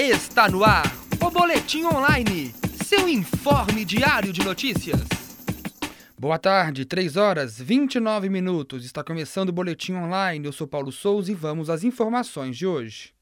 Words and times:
Está 0.00 0.48
no 0.48 0.62
ar 0.62 0.84
o 1.20 1.28
Boletim 1.28 1.82
Online, 1.82 2.54
seu 2.84 3.08
informe 3.08 3.84
diário 3.84 4.32
de 4.32 4.44
notícias. 4.44 5.00
Boa 6.16 6.38
tarde, 6.38 6.84
3 6.84 7.16
horas 7.16 7.60
29 7.60 8.28
minutos. 8.28 8.84
Está 8.84 9.02
começando 9.02 9.48
o 9.48 9.52
Boletim 9.52 9.94
Online. 9.94 10.46
Eu 10.46 10.52
sou 10.52 10.68
Paulo 10.68 10.92
Souza 10.92 11.32
e 11.32 11.34
vamos 11.34 11.68
às 11.68 11.82
informações 11.82 12.56
de 12.56 12.64
hoje. 12.64 13.12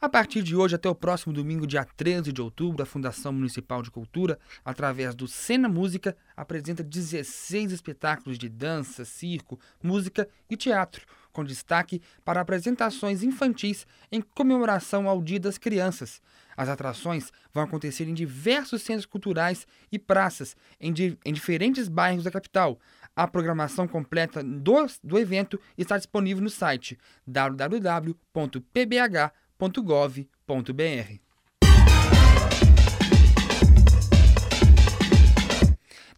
A 0.00 0.08
partir 0.08 0.40
de 0.44 0.54
hoje 0.54 0.76
até 0.76 0.88
o 0.88 0.94
próximo 0.94 1.32
domingo, 1.32 1.66
dia 1.66 1.84
13 1.84 2.32
de 2.32 2.40
outubro, 2.40 2.80
a 2.80 2.86
Fundação 2.86 3.32
Municipal 3.32 3.82
de 3.82 3.90
Cultura, 3.90 4.38
através 4.64 5.16
do 5.16 5.26
Cena 5.26 5.68
Música, 5.68 6.16
apresenta 6.36 6.84
16 6.84 7.72
espetáculos 7.72 8.38
de 8.38 8.48
dança, 8.48 9.04
circo, 9.04 9.58
música 9.82 10.28
e 10.48 10.56
teatro, 10.56 11.04
com 11.32 11.44
destaque 11.44 12.00
para 12.24 12.40
apresentações 12.40 13.22
infantis 13.22 13.86
em 14.10 14.20
comemoração 14.20 15.08
ao 15.08 15.22
Dia 15.22 15.40
das 15.40 15.58
Crianças. 15.58 16.20
As 16.56 16.68
atrações 16.68 17.32
vão 17.52 17.64
acontecer 17.64 18.08
em 18.08 18.14
diversos 18.14 18.82
centros 18.82 19.06
culturais 19.06 19.66
e 19.90 19.98
praças 19.98 20.56
em, 20.80 20.92
di 20.92 21.18
em 21.24 21.32
diferentes 21.32 21.88
bairros 21.88 22.24
da 22.24 22.30
capital. 22.30 22.78
A 23.16 23.26
programação 23.26 23.88
completa 23.88 24.42
do, 24.42 24.86
do 25.02 25.18
evento 25.18 25.60
está 25.76 25.96
disponível 25.96 26.42
no 26.42 26.50
site 26.50 26.98
www.pbh.com 27.26 29.40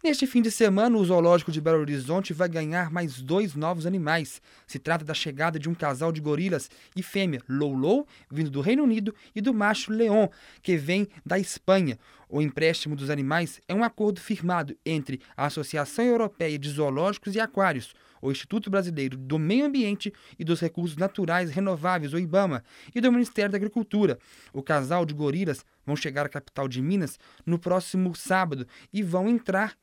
Neste 0.03 0.27
fim 0.27 0.41
de 0.41 0.51
semana, 0.51 0.97
o 0.97 1.05
Zoológico 1.05 1.49
de 1.49 1.61
Belo 1.61 1.79
Horizonte 1.79 2.33
vai 2.33 2.49
ganhar 2.49 2.91
mais 2.91 3.21
dois 3.21 3.55
novos 3.55 3.85
animais. 3.85 4.41
Se 4.67 4.77
trata 4.77 5.05
da 5.05 5.13
chegada 5.13 5.57
de 5.57 5.69
um 5.69 5.73
casal 5.73 6.11
de 6.11 6.19
gorilas 6.19 6.69
e 6.93 7.01
fêmea 7.01 7.41
Loulou, 7.47 8.05
vindo 8.29 8.49
do 8.49 8.59
Reino 8.59 8.83
Unido, 8.83 9.15
e 9.33 9.39
do 9.39 9.53
macho 9.53 9.93
Leon, 9.93 10.27
que 10.61 10.75
vem 10.75 11.07
da 11.25 11.39
Espanha. 11.39 11.97
O 12.27 12.41
empréstimo 12.41 12.97
dos 12.97 13.09
animais 13.09 13.61
é 13.65 13.73
um 13.73 13.81
acordo 13.81 14.19
firmado 14.19 14.75
entre 14.85 15.21
a 15.37 15.45
Associação 15.45 16.03
Europeia 16.03 16.59
de 16.59 16.69
Zoológicos 16.69 17.33
e 17.33 17.39
Aquários, 17.39 17.93
o 18.21 18.29
Instituto 18.29 18.69
Brasileiro 18.69 19.17
do 19.17 19.39
Meio 19.39 19.65
Ambiente 19.65 20.11
e 20.37 20.43
dos 20.43 20.59
Recursos 20.59 20.97
Naturais 20.97 21.49
Renováveis, 21.49 22.13
o 22.13 22.19
IBAMA, 22.19 22.61
e 22.93 22.99
do 22.99 23.11
Ministério 23.11 23.51
da 23.51 23.57
Agricultura. 23.57 24.19
O 24.51 24.61
casal 24.61 25.05
de 25.05 25.13
gorilas 25.13 25.65
vão 25.85 25.95
chegar 25.95 26.25
à 26.25 26.29
capital 26.29 26.67
de 26.67 26.81
Minas 26.81 27.17
no 27.45 27.57
próximo 27.57 28.13
sábado 28.15 28.67
e 28.91 29.01
vão 29.01 29.29
entrar 29.29 29.77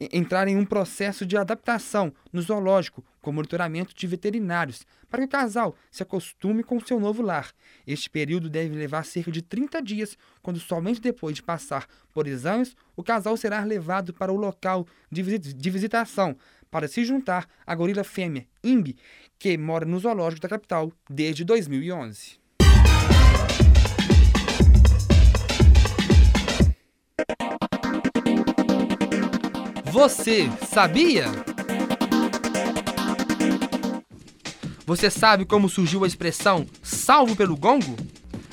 entrar 0.00 0.48
em 0.48 0.56
um 0.56 0.64
processo 0.64 1.26
de 1.26 1.36
adaptação 1.36 2.12
no 2.32 2.40
zoológico 2.40 3.04
com 3.20 3.32
monitoramento 3.32 3.94
de 3.94 4.06
veterinários 4.06 4.86
para 5.10 5.20
que 5.20 5.26
o 5.26 5.28
casal 5.28 5.76
se 5.90 6.02
acostume 6.02 6.62
com 6.62 6.80
seu 6.80 6.98
novo 6.98 7.22
lar. 7.22 7.52
Este 7.86 8.08
período 8.08 8.48
deve 8.48 8.74
levar 8.74 9.04
cerca 9.04 9.30
de 9.30 9.42
30 9.42 9.82
dias, 9.82 10.16
quando 10.40 10.58
somente 10.58 11.00
depois 11.00 11.36
de 11.36 11.42
passar 11.42 11.86
por 12.14 12.26
exames 12.26 12.74
o 12.96 13.02
casal 13.02 13.36
será 13.36 13.62
levado 13.62 14.14
para 14.14 14.32
o 14.32 14.36
local 14.36 14.86
de, 15.10 15.22
visitação 15.70 16.36
para 16.70 16.88
se 16.88 17.04
juntar 17.04 17.46
à 17.66 17.74
gorila 17.74 18.04
fêmea 18.04 18.46
Imbi, 18.62 18.96
que 19.38 19.58
mora 19.58 19.84
no 19.84 19.98
zoológico 19.98 20.42
da 20.42 20.48
capital 20.48 20.92
desde 21.08 21.44
2011. 21.44 22.39
Você 29.90 30.48
sabia? 30.72 31.24
Você 34.86 35.10
sabe 35.10 35.44
como 35.44 35.68
surgiu 35.68 36.04
a 36.04 36.06
expressão 36.06 36.64
salvo 36.80 37.34
pelo 37.34 37.56
gongo? 37.56 37.96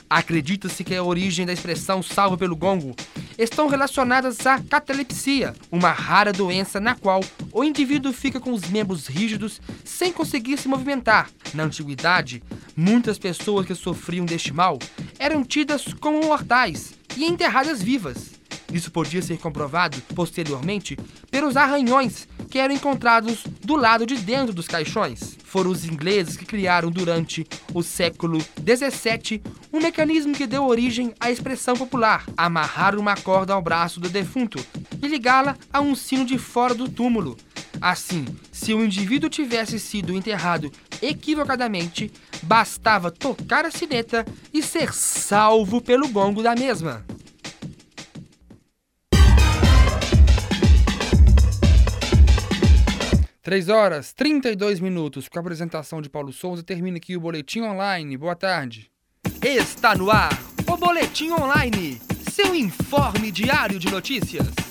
Acredita-se 0.09 0.83
que 0.83 0.95
a 0.95 1.03
origem 1.03 1.45
da 1.45 1.53
expressão 1.53 2.01
salvo 2.01 2.39
pelo 2.39 2.55
gongo 2.55 2.95
estão 3.37 3.67
relacionadas 3.67 4.47
à 4.47 4.59
catalepsia, 4.59 5.53
uma 5.71 5.91
rara 5.91 6.33
doença 6.33 6.79
na 6.79 6.95
qual 6.95 7.23
o 7.51 7.63
indivíduo 7.63 8.11
fica 8.11 8.39
com 8.39 8.51
os 8.51 8.67
membros 8.67 9.05
rígidos 9.05 9.61
sem 9.85 10.11
conseguir 10.11 10.57
se 10.57 10.67
movimentar. 10.67 11.29
Na 11.53 11.63
antiguidade, 11.63 12.41
muitas 12.75 13.19
pessoas 13.19 13.67
que 13.67 13.75
sofriam 13.75 14.25
deste 14.25 14.51
mal 14.51 14.79
eram 15.19 15.43
tidas 15.43 15.93
como 15.99 16.19
mortais 16.25 16.95
e 17.15 17.25
enterradas 17.25 17.83
vivas. 17.83 18.36
Isso 18.71 18.91
podia 18.91 19.21
ser 19.21 19.37
comprovado 19.37 20.01
posteriormente 20.13 20.97
pelos 21.31 21.55
arranhões 21.55 22.27
que 22.49 22.59
eram 22.59 22.75
encontrados 22.75 23.43
do 23.63 23.75
lado 23.75 24.05
de 24.05 24.15
dentro 24.17 24.53
dos 24.53 24.67
caixões. 24.67 25.37
Foram 25.43 25.71
os 25.71 25.85
ingleses 25.85 26.35
que 26.35 26.45
criaram 26.45 26.91
durante 26.91 27.47
o 27.73 27.81
século 27.81 28.43
17 28.59 29.41
um 29.71 29.79
mecanismo 29.79 30.33
que 30.33 30.47
deu 30.47 30.65
origem 30.65 31.13
à 31.19 31.31
expressão 31.31 31.75
popular: 31.75 32.25
amarrar 32.35 32.97
uma 32.97 33.15
corda 33.15 33.53
ao 33.53 33.61
braço 33.61 33.99
do 33.99 34.09
defunto 34.09 34.63
e 35.01 35.07
ligá-la 35.07 35.57
a 35.71 35.79
um 35.79 35.95
sino 35.95 36.25
de 36.25 36.37
fora 36.37 36.73
do 36.73 36.89
túmulo. 36.89 37.37
Assim, 37.79 38.25
se 38.51 38.73
o 38.73 38.83
indivíduo 38.83 39.29
tivesse 39.29 39.79
sido 39.79 40.13
enterrado 40.13 40.71
equivocadamente, 41.01 42.11
bastava 42.41 43.11
tocar 43.11 43.65
a 43.65 43.71
sineta 43.71 44.25
e 44.53 44.63
ser 44.63 44.93
salvo 44.93 45.79
pelo 45.79 46.07
gongo 46.07 46.41
da 46.41 46.55
mesma. 46.55 47.05
3 53.47 53.69
horas 53.69 54.11
32 54.11 54.81
minutos 54.81 55.29
com 55.29 55.39
a 55.39 55.41
apresentação 55.41 56.01
de 56.01 56.09
Paulo 56.09 56.33
Souza. 56.33 56.61
Termina 56.61 56.97
aqui 56.97 57.15
o 57.15 57.21
Boletim 57.21 57.61
Online. 57.61 58.17
Boa 58.17 58.35
tarde. 58.35 58.91
Está 59.41 59.95
no 59.95 60.11
ar 60.11 60.37
o 60.69 60.75
Boletim 60.75 61.31
Online, 61.31 61.97
seu 62.29 62.53
informe 62.53 63.31
diário 63.31 63.79
de 63.79 63.89
notícias. 63.89 64.66